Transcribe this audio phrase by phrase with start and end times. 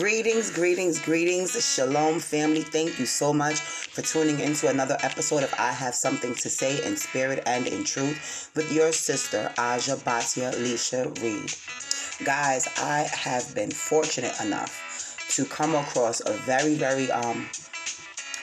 [0.00, 1.62] Greetings, greetings, greetings.
[1.62, 2.62] Shalom, family.
[2.62, 6.82] Thank you so much for tuning into another episode of I Have Something to Say
[6.86, 11.52] in Spirit and in Truth with your sister, Aja Batia Leisha Reed.
[12.26, 17.46] Guys, I have been fortunate enough to come across a very, very, um,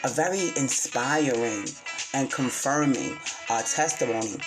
[0.04, 1.66] a very inspiring
[2.14, 3.18] and confirming
[3.50, 4.38] uh, testimony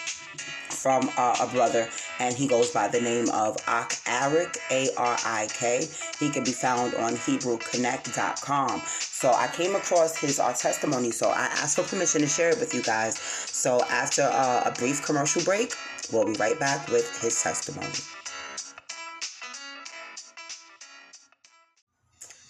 [0.68, 1.88] from uh, a brother,
[2.20, 5.88] and he goes by the name of Ak Arik, A R I K.
[6.20, 8.82] He can be found on HebrewConnect.com.
[8.84, 12.60] So I came across his uh, testimony, so I asked for permission to share it
[12.60, 13.18] with you guys.
[13.18, 15.74] So after uh, a brief commercial break,
[16.12, 17.88] we'll be right back with his testimony.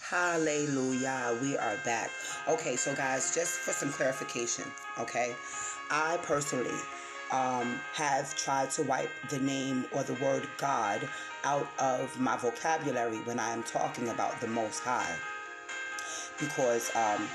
[0.01, 1.39] Hallelujah.
[1.41, 2.11] We are back.
[2.49, 4.65] Okay, so guys, just for some clarification,
[4.99, 5.37] okay?
[5.91, 6.75] I personally
[7.33, 11.09] um, have tried to wipe the name or the word God
[11.45, 15.17] out of my vocabulary when I am talking about the Most High.
[16.39, 17.29] Because, um,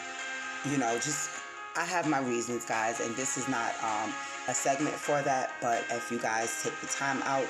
[0.70, 1.30] you know, just
[1.78, 4.14] I have my reasons, guys, and this is not um,
[4.48, 5.52] a segment for that.
[5.62, 7.48] But if you guys take the time out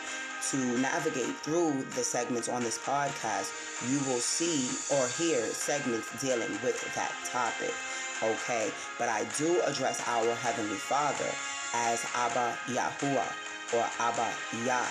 [0.52, 3.52] to navigate through the segments on this podcast,
[3.90, 7.74] you will see or hear segments dealing with that topic.
[8.24, 11.30] Okay, but I do address our Heavenly Father
[11.74, 13.32] as Abba Yahuwah
[13.74, 14.30] or Abba
[14.66, 14.88] Yah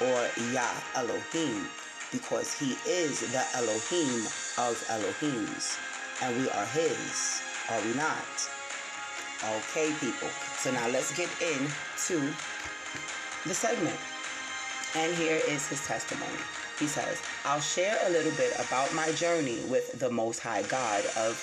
[0.00, 1.68] or Yah Elohim
[2.12, 4.24] because he is the Elohim
[4.58, 5.78] of Elohims
[6.22, 8.50] and we are his, are we not?
[9.44, 10.28] Okay, people.
[10.58, 12.32] So now let's get into
[13.46, 13.96] the segment.
[14.96, 16.40] And here is his testimony.
[16.78, 21.04] He says, I'll share a little bit about my journey with the Most High God
[21.16, 21.38] of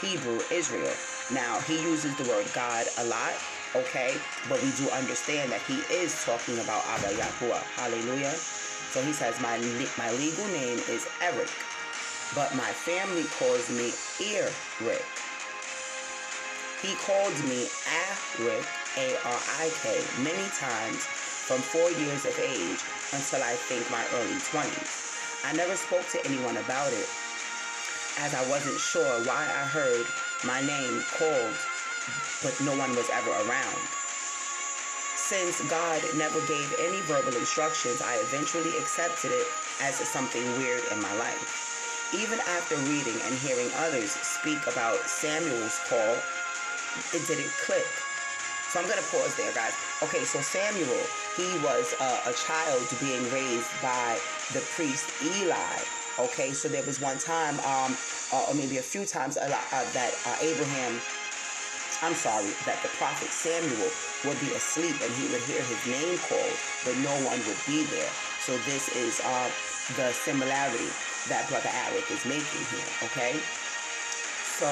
[0.00, 0.94] Hebrew Israel.
[1.32, 3.34] Now, he uses the word God a lot
[3.84, 4.14] okay?
[4.48, 7.62] But we do understand that he is talking about Abba Yahuwah.
[7.76, 8.32] Hallelujah.
[8.92, 9.58] So he says, my,
[9.98, 11.50] my legal name is Eric,
[12.34, 13.92] but my family calls me
[14.32, 15.04] Eric.
[16.80, 18.66] He called me Arik,
[18.96, 21.04] A-R-I-K, many times
[21.46, 22.80] from four years of age
[23.12, 25.44] until I think my early 20s.
[25.44, 27.08] I never spoke to anyone about it,
[28.18, 30.06] as I wasn't sure why I heard
[30.44, 31.54] my name called
[32.42, 33.82] but no one was ever around.
[35.16, 39.46] Since God never gave any verbal instructions, I eventually accepted it
[39.82, 42.12] as something weird in my life.
[42.14, 46.14] Even after reading and hearing others speak about Samuel's call,
[47.12, 47.86] it didn't click.
[48.70, 49.74] So I'm going to pause there, guys.
[50.02, 51.02] Okay, so Samuel,
[51.36, 54.18] he was uh, a child being raised by
[54.52, 55.78] the priest Eli.
[56.18, 57.96] Okay, so there was one time, um,
[58.32, 61.00] uh, or maybe a few times, uh, that uh, Abraham
[62.02, 63.88] I'm sorry, that the prophet Samuel
[64.28, 67.88] would be asleep and he would hear his name called, but no one would be
[67.88, 68.12] there.
[68.44, 69.48] So this is uh,
[69.96, 70.92] the similarity
[71.32, 73.40] that Brother Alec is making here, okay?
[74.60, 74.68] So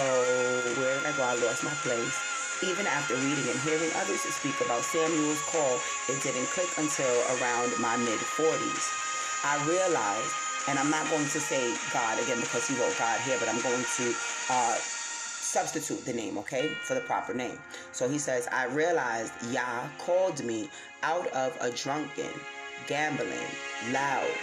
[0.76, 1.24] where did I go?
[1.24, 2.12] I lost my place.
[2.62, 7.72] Even after reading and hearing others speak about Samuel's call, it didn't click until around
[7.80, 8.84] my mid 40s.
[9.44, 10.32] I realized,
[10.68, 13.60] and I'm not going to say God again because he wrote God here, but I'm
[13.60, 14.14] going to
[14.48, 14.76] uh,
[15.54, 17.56] substitute the name, okay, for the proper name.
[17.92, 20.68] So he says, I realized Yah called me
[21.04, 22.32] out of a drunken,
[22.88, 23.52] gambling,
[23.92, 24.34] loud,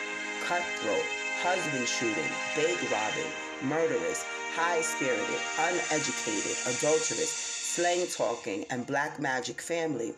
[0.45, 1.03] cutthroat,
[1.43, 4.23] husband shooting, big robbing, murderous,
[4.55, 10.13] high spirited, uneducated, adulterous, slang talking, and black magic family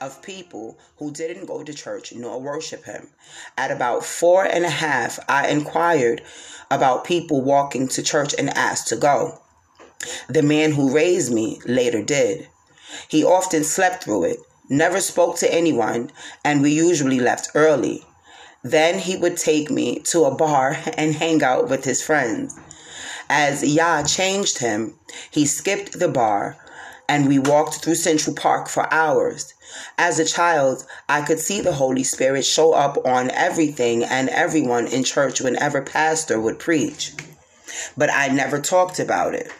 [0.00, 3.08] of people who didn't go to church nor worship him.
[3.58, 6.22] At about four and a half, I inquired
[6.70, 9.42] about people walking to church and asked to go.
[10.28, 12.48] The man who raised me later did.
[13.08, 14.38] He often slept through it,
[14.68, 16.12] never spoke to anyone,
[16.44, 18.06] and we usually left early.
[18.62, 22.54] Then he would take me to a bar and hang out with his friends.
[23.28, 24.94] As Yah changed him,
[25.30, 26.56] he skipped the bar
[27.08, 29.54] and we walked through Central Park for hours.
[29.96, 34.86] As a child, I could see the Holy Spirit show up on everything and everyone
[34.86, 37.14] in church whenever pastor would preach.
[37.96, 39.50] But I never talked about it.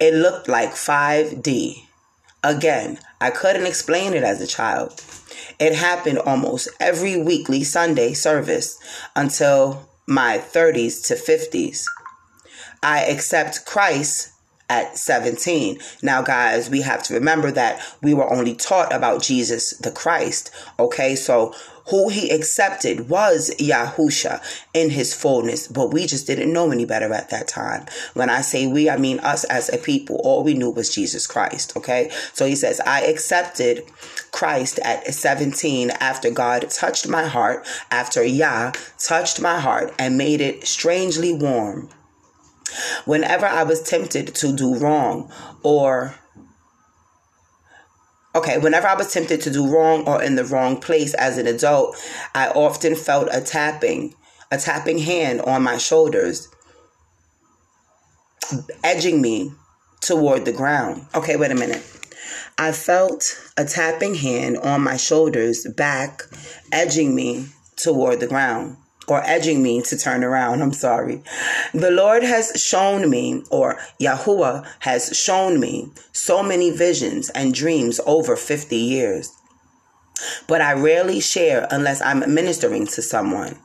[0.00, 1.82] It looked like 5D.
[2.44, 5.02] Again, I couldn't explain it as a child.
[5.58, 8.78] It happened almost every weekly Sunday service
[9.16, 11.84] until my 30s to 50s.
[12.80, 14.30] I accept Christ
[14.68, 15.78] at 17.
[16.02, 20.50] Now, guys, we have to remember that we were only taught about Jesus the Christ.
[20.78, 21.54] Okay, so
[21.88, 24.42] who he accepted was Yahusha
[24.74, 27.86] in his fullness, but we just didn't know any better at that time.
[28.12, 30.20] When I say we, I mean us as a people.
[30.22, 32.10] All we knew was Jesus Christ, okay?
[32.34, 33.84] So he says, I accepted
[34.32, 40.42] Christ at 17 after God touched my heart, after Yah touched my heart and made
[40.42, 41.88] it strangely warm.
[43.04, 45.32] Whenever I was tempted to do wrong
[45.62, 46.14] or
[48.34, 51.46] Okay, whenever I was tempted to do wrong or in the wrong place as an
[51.46, 51.96] adult,
[52.34, 54.14] I often felt a tapping,
[54.52, 56.46] a tapping hand on my shoulders,
[58.84, 59.50] edging me
[60.00, 61.06] toward the ground.
[61.14, 61.82] Okay, wait a minute.
[62.58, 63.24] I felt
[63.56, 66.22] a tapping hand on my shoulders, back,
[66.70, 68.76] edging me toward the ground
[69.10, 70.62] or edging me to turn around.
[70.62, 71.22] I'm sorry.
[71.72, 78.00] The Lord has shown me, or Yahuwah has shown me, so many visions and dreams
[78.06, 79.32] over 50 years.
[80.46, 83.58] But I rarely share unless I'm ministering to someone.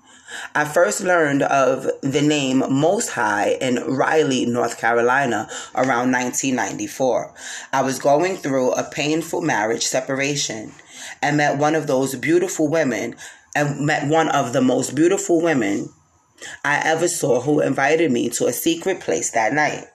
[0.55, 7.33] I first learned of the name Most High in Raleigh, North Carolina around 1994.
[7.71, 10.73] I was going through a painful marriage separation
[11.21, 13.15] and met one of those beautiful women
[13.55, 15.89] and met one of the most beautiful women
[16.63, 19.85] I ever saw who invited me to a secret place that night.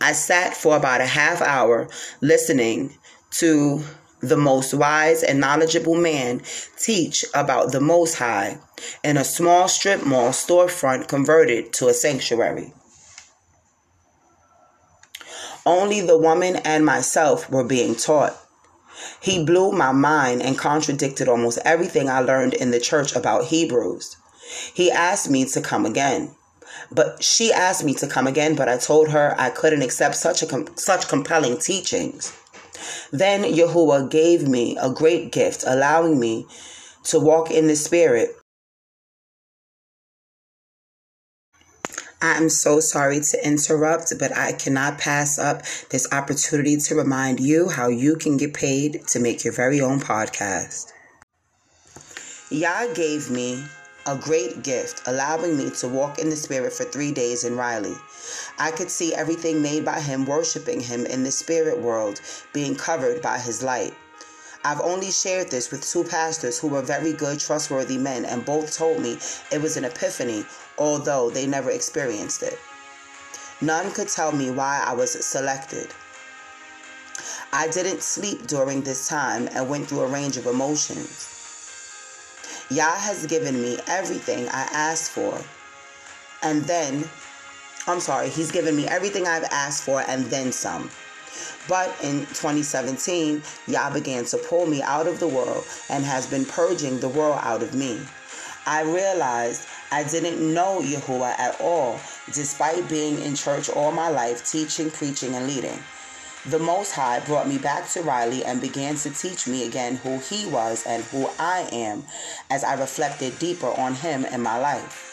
[0.00, 1.88] I sat for about a half hour
[2.20, 2.94] listening
[3.32, 3.82] to
[4.20, 6.42] the most wise and knowledgeable man
[6.76, 8.58] teach about the Most High
[9.04, 12.72] in a small strip mall storefront converted to a sanctuary.
[15.64, 18.36] Only the woman and myself were being taught.
[19.20, 24.16] He blew my mind and contradicted almost everything I learned in the church about Hebrews.
[24.72, 26.34] He asked me to come again.
[26.90, 30.42] But she asked me to come again, but I told her I couldn't accept such
[30.42, 32.32] a com- such compelling teachings.
[33.10, 36.46] Then Yahuwah gave me a great gift, allowing me
[37.04, 38.36] to walk in the spirit
[42.20, 47.38] I am so sorry to interrupt, but I cannot pass up this opportunity to remind
[47.38, 50.92] you how you can get paid to make your very own podcast.
[52.50, 53.64] Yah gave me
[54.04, 57.94] a great gift, allowing me to walk in the Spirit for three days in Raleigh.
[58.58, 62.20] I could see everything made by Him, worshiping Him in the spirit world,
[62.52, 63.94] being covered by His light.
[64.64, 68.76] I've only shared this with two pastors who were very good, trustworthy men, and both
[68.76, 69.18] told me
[69.52, 70.44] it was an epiphany
[70.78, 72.58] although they never experienced it.
[73.60, 75.88] None could tell me why I was selected.
[77.52, 81.34] I didn't sleep during this time and went through a range of emotions.
[82.70, 85.40] Yah has given me everything I asked for.
[86.42, 87.08] And then,
[87.86, 90.90] I'm sorry, He's given me everything I've asked for and then some.
[91.66, 96.44] But in 2017, Yah began to pull me out of the world and has been
[96.44, 98.00] purging the world out of me.
[98.66, 101.98] I realized I didn't know Yahuwah at all,
[102.32, 105.78] despite being in church all my life, teaching, preaching, and leading.
[106.46, 110.18] The Most High brought me back to Raleigh and began to teach me again who
[110.18, 112.04] He was and who I am
[112.50, 115.04] as I reflected deeper on Him in my life.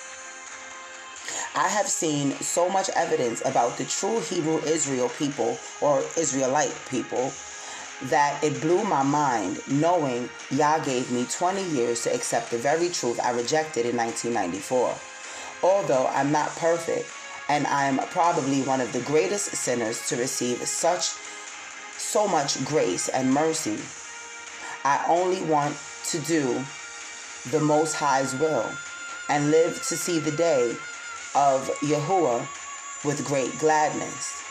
[1.55, 7.31] I have seen so much evidence about the true Hebrew Israel people or Israelite people
[8.03, 12.89] that it blew my mind knowing Yah gave me 20 years to accept the very
[12.89, 14.93] truth I rejected in 1994.
[15.63, 17.09] Although I'm not perfect
[17.47, 21.13] and I am probably one of the greatest sinners to receive such
[21.97, 23.77] so much grace and mercy,
[24.83, 25.77] I only want
[26.09, 26.63] to do
[27.51, 28.69] the Most High's will
[29.29, 30.71] and live to see the day
[31.33, 32.47] of Yahuwah
[33.03, 34.44] with great gladness.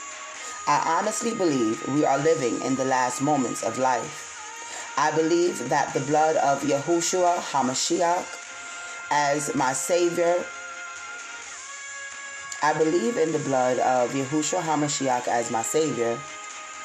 [0.67, 4.95] I honestly believe we are living in the last moments of life.
[4.97, 8.25] I believe that the blood of Yahushua HaMashiach
[9.11, 10.43] as my Savior,
[12.63, 16.19] I believe in the blood of Yahushua HaMashiach as my Savior.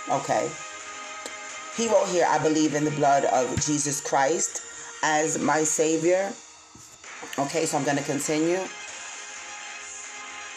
[0.10, 0.50] Okay.
[1.78, 4.62] He wrote here, I believe in the blood of Jesus Christ
[5.04, 6.34] as my Savior.
[7.38, 8.60] Okay, so I'm going to continue.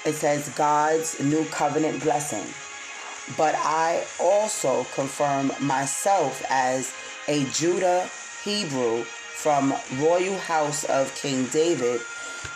[0.05, 2.53] It says God's new covenant blessing
[3.37, 6.93] but I also confirm myself as
[7.29, 8.09] a Judah
[8.45, 12.01] Hebrew from royal house of King David,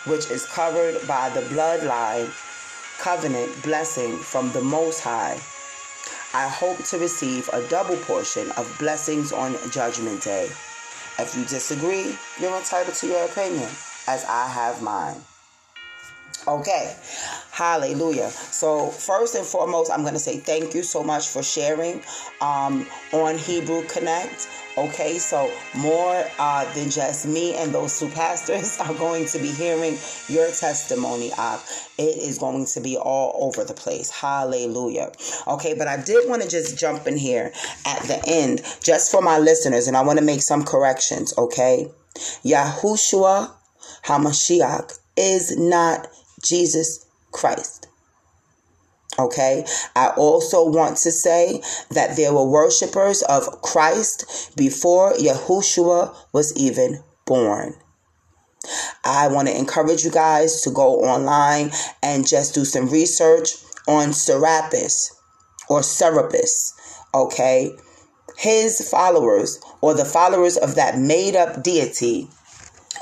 [0.05, 2.31] which is covered by the bloodline
[2.99, 5.39] covenant blessing from the Most High.
[6.33, 10.49] I hope to receive a double portion of blessings on Judgment Day.
[11.19, 13.69] If you disagree, you're entitled to your opinion,
[14.07, 15.21] as I have mine.
[16.47, 16.95] Okay.
[17.51, 18.29] Hallelujah.
[18.29, 22.01] So, first and foremost, I'm going to say thank you so much for sharing
[22.39, 24.47] um, on Hebrew Connect.
[24.77, 29.47] Okay, so more uh, than just me and those two pastors are going to be
[29.49, 29.97] hearing
[30.29, 31.31] your testimony.
[31.39, 31.67] of.
[31.97, 34.11] it is going to be all over the place.
[34.11, 35.11] Hallelujah.
[35.47, 37.51] Okay, but I did want to just jump in here
[37.87, 41.33] at the end just for my listeners, and I want to make some corrections.
[41.39, 41.87] Okay,
[42.45, 43.51] Yahushua
[44.05, 46.07] Hamashiach is not
[46.47, 47.87] Jesus Christ.
[49.19, 56.55] Okay, I also want to say that there were worshippers of Christ before Yahushua was
[56.55, 57.73] even born.
[59.03, 61.71] I want to encourage you guys to go online
[62.03, 63.55] and just do some research
[63.87, 65.15] on Serapis
[65.67, 66.73] or Serapis.
[67.15, 67.71] Okay,
[68.37, 72.29] his followers or the followers of that made up deity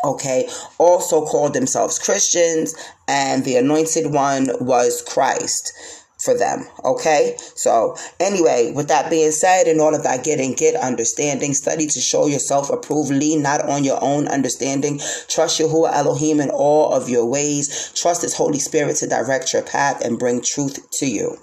[0.05, 0.47] okay,
[0.77, 2.75] also called themselves Christians,
[3.07, 5.73] and the anointed one was Christ
[6.17, 6.65] for them.
[6.83, 7.35] Okay.
[7.55, 11.99] So anyway, with that being said, in of that get and get understanding, study to
[11.99, 17.09] show yourself approved, lean not on your own understanding, trust Yahuwah Elohim in all of
[17.09, 21.37] your ways, trust his Holy Spirit to direct your path and bring truth to you.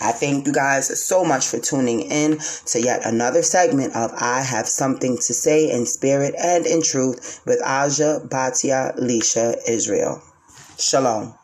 [0.00, 4.42] I thank you guys so much for tuning in to yet another segment of I
[4.42, 10.20] Have Something to Say in Spirit and in Truth with Aja Batia Lisha Israel.
[10.82, 11.34] Shalom.